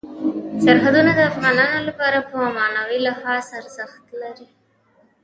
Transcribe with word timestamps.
سرحدونه 0.65 1.11
د 1.15 1.19
افغانانو 1.31 1.79
لپاره 1.87 2.17
په 2.29 2.37
معنوي 2.57 2.99
لحاظ 3.07 3.45
ارزښت 3.59 4.05
لري. 4.21 4.47